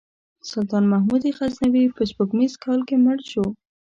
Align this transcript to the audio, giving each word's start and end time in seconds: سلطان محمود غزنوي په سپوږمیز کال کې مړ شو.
سلطان 0.49 0.83
محمود 0.93 1.23
غزنوي 1.37 1.85
په 1.95 2.01
سپوږمیز 2.11 2.53
کال 2.63 2.79
کې 2.87 2.95
مړ 3.05 3.17
شو. 3.31 3.45